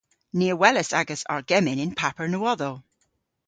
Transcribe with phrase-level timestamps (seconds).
[0.37, 2.73] Ni a welas agas argemmyn y'n paper nowodhow.